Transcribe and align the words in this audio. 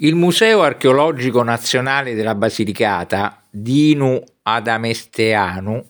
Il 0.00 0.14
Museo 0.14 0.62
Archeologico 0.62 1.42
Nazionale 1.42 2.14
della 2.14 2.36
Basilicata, 2.36 3.42
Dinu 3.50 4.22
Adamesteanu, 4.42 5.84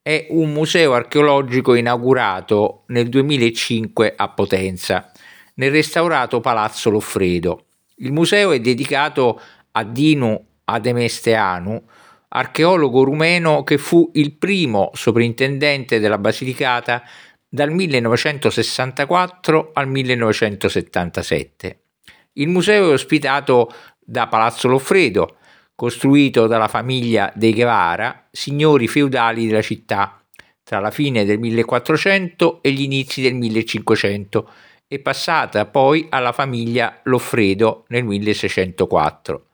è 0.00 0.28
un 0.30 0.54
museo 0.54 0.94
archeologico 0.94 1.74
inaugurato 1.74 2.84
nel 2.86 3.10
2005 3.10 4.14
a 4.16 4.30
Potenza, 4.30 5.12
nel 5.56 5.70
restaurato 5.70 6.40
Palazzo 6.40 6.88
Loffredo. 6.88 7.66
Il 7.96 8.12
museo 8.12 8.52
è 8.52 8.60
dedicato 8.60 9.38
a 9.72 9.84
Dinu 9.84 10.42
Adamesteanu, 10.64 11.82
archeologo 12.28 13.02
rumeno 13.02 13.64
che 13.64 13.76
fu 13.76 14.10
il 14.14 14.32
primo 14.32 14.92
sovrintendente 14.94 16.00
della 16.00 16.16
Basilicata 16.16 17.02
dal 17.46 17.70
1964 17.70 19.72
al 19.74 19.88
1977. 19.88 21.81
Il 22.34 22.48
museo 22.48 22.88
è 22.88 22.92
ospitato 22.94 23.70
da 23.98 24.26
Palazzo 24.26 24.66
Loffredo, 24.68 25.36
costruito 25.74 26.46
dalla 26.46 26.68
famiglia 26.68 27.30
dei 27.34 27.52
Guevara, 27.52 28.28
signori 28.30 28.88
feudali 28.88 29.46
della 29.46 29.60
città, 29.60 30.22
tra 30.62 30.80
la 30.80 30.90
fine 30.90 31.26
del 31.26 31.38
1400 31.38 32.62
e 32.62 32.70
gli 32.70 32.82
inizi 32.82 33.20
del 33.20 33.34
1500 33.34 34.50
e 34.88 34.98
passata 35.00 35.66
poi 35.66 36.06
alla 36.08 36.32
famiglia 36.32 37.00
Loffredo 37.04 37.84
nel 37.88 38.04
1604. 38.04 39.46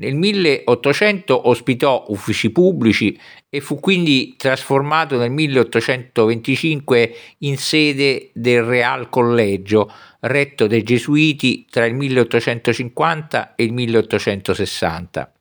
Nel 0.00 0.14
1800 0.14 1.48
ospitò 1.48 2.04
uffici 2.08 2.50
pubblici 2.50 3.18
e 3.48 3.60
fu 3.60 3.80
quindi 3.80 4.36
trasformato 4.36 5.16
nel 5.16 5.32
1825 5.32 7.14
in 7.38 7.56
sede 7.56 8.30
del 8.32 8.62
Real 8.62 9.08
Collegio, 9.08 9.90
retto 10.20 10.68
dai 10.68 10.84
Gesuiti 10.84 11.66
tra 11.68 11.84
il 11.84 11.94
1850 11.94 13.56
e 13.56 13.64
il 13.64 13.72
1860. 13.72 15.32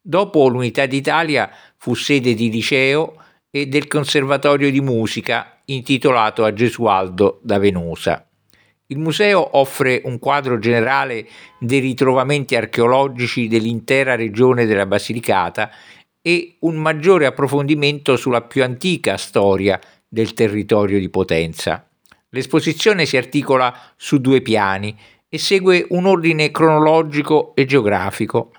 Dopo 0.00 0.46
l'Unità 0.46 0.86
d'Italia 0.86 1.50
fu 1.76 1.94
sede 1.94 2.34
di 2.34 2.50
liceo 2.50 3.16
e 3.50 3.66
del 3.66 3.88
Conservatorio 3.88 4.70
di 4.70 4.80
Musica 4.80 5.60
intitolato 5.64 6.44
a 6.44 6.52
Gesualdo 6.52 7.40
da 7.42 7.58
Venosa. 7.58 8.24
Il 8.88 8.98
museo 8.98 9.56
offre 9.56 10.02
un 10.04 10.18
quadro 10.18 10.58
generale 10.58 11.26
dei 11.58 11.80
ritrovamenti 11.80 12.54
archeologici 12.54 13.48
dell'intera 13.48 14.14
regione 14.14 14.66
della 14.66 14.84
Basilicata 14.84 15.70
e 16.20 16.56
un 16.60 16.76
maggiore 16.76 17.24
approfondimento 17.24 18.16
sulla 18.16 18.42
più 18.42 18.62
antica 18.62 19.16
storia 19.16 19.80
del 20.06 20.34
territorio 20.34 20.98
di 20.98 21.08
Potenza. 21.08 21.88
L'esposizione 22.28 23.06
si 23.06 23.16
articola 23.16 23.74
su 23.96 24.18
due 24.18 24.42
piani 24.42 24.94
e 25.28 25.38
segue 25.38 25.86
un 25.90 26.06
ordine 26.06 26.50
cronologico 26.50 27.54
e 27.54 27.64
geografico. 27.64 28.52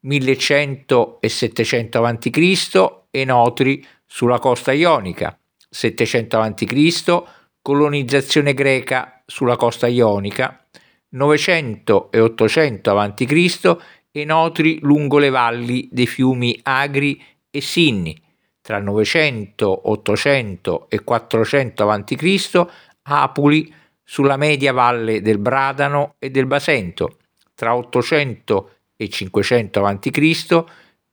1100 0.00 1.18
e 1.20 1.28
700 1.28 2.04
a.C. 2.04 2.92
Enotri 3.10 3.86
sulla 4.04 4.38
costa 4.38 4.72
ionica, 4.72 5.38
700 5.70 6.38
a.C. 6.38 7.22
colonizzazione 7.62 8.54
greca 8.54 9.22
sulla 9.24 9.56
costa 9.56 9.86
ionica, 9.86 10.66
900 11.10 12.10
e 12.10 12.20
800 12.20 12.98
a.C. 12.98 13.76
Enotri 14.10 14.78
lungo 14.82 15.18
le 15.18 15.30
valli 15.30 15.88
dei 15.90 16.06
fiumi 16.06 16.58
Agri 16.64 17.22
e 17.50 17.60
Sinni, 17.60 18.20
tra 18.60 18.78
900, 18.78 19.90
800 19.90 20.86
e 20.90 21.02
400 21.02 21.88
a.C. 21.88 22.66
Apuli 23.02 23.74
sulla 24.02 24.36
media 24.36 24.72
valle 24.72 25.22
del 25.22 25.38
Bradano 25.38 26.16
e 26.18 26.30
del 26.30 26.46
Basento, 26.46 27.16
tra 27.54 27.74
800 27.76 28.70
e 28.96 29.08
500 29.08 29.84
a.C. 29.84 30.64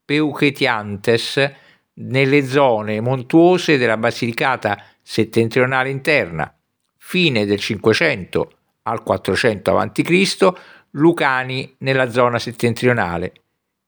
Peuchetiantes 0.04 1.52
nelle 1.94 2.46
zone 2.46 3.02
montuose 3.02 3.78
della 3.78 3.98
Basilicata 3.98 4.82
settentrionale 5.10 5.90
interna, 5.90 6.56
fine 6.98 7.44
del 7.48 7.58
500 7.58 8.52
al 8.84 9.02
400 9.02 9.76
a.C. 9.76 10.54
Lucani 10.92 11.76
nella 11.80 12.12
zona 12.12 12.38
settentrionale 12.38 13.34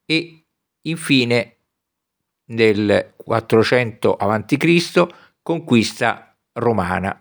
e 0.04 0.44
infine 0.82 1.58
nel 2.46 3.14
400 3.16 4.16
a.C. 4.16 5.08
conquista 5.44 6.36
romana. 6.54 7.21